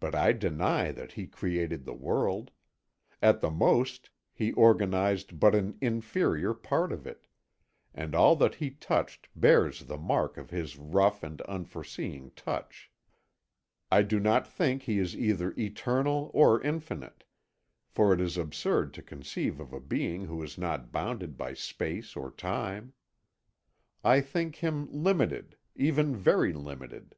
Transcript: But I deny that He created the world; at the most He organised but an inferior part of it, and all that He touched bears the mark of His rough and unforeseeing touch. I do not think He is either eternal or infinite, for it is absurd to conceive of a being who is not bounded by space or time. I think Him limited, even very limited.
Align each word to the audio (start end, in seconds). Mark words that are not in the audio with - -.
But 0.00 0.14
I 0.14 0.32
deny 0.32 0.92
that 0.92 1.12
He 1.12 1.26
created 1.26 1.84
the 1.84 1.92
world; 1.92 2.52
at 3.20 3.42
the 3.42 3.50
most 3.50 4.08
He 4.32 4.54
organised 4.54 5.38
but 5.38 5.54
an 5.54 5.76
inferior 5.82 6.54
part 6.54 6.90
of 6.90 7.06
it, 7.06 7.26
and 7.92 8.14
all 8.14 8.34
that 8.36 8.54
He 8.54 8.70
touched 8.70 9.28
bears 9.36 9.80
the 9.84 9.98
mark 9.98 10.38
of 10.38 10.48
His 10.48 10.78
rough 10.78 11.22
and 11.22 11.42
unforeseeing 11.42 12.30
touch. 12.30 12.90
I 13.92 14.00
do 14.00 14.18
not 14.18 14.46
think 14.46 14.84
He 14.84 14.98
is 14.98 15.14
either 15.14 15.52
eternal 15.58 16.30
or 16.32 16.62
infinite, 16.62 17.24
for 17.90 18.14
it 18.14 18.22
is 18.22 18.38
absurd 18.38 18.94
to 18.94 19.02
conceive 19.02 19.60
of 19.60 19.74
a 19.74 19.80
being 19.80 20.24
who 20.24 20.42
is 20.42 20.56
not 20.56 20.90
bounded 20.92 21.36
by 21.36 21.52
space 21.52 22.16
or 22.16 22.30
time. 22.30 22.94
I 24.02 24.22
think 24.22 24.56
Him 24.64 24.88
limited, 24.90 25.58
even 25.76 26.16
very 26.16 26.54
limited. 26.54 27.14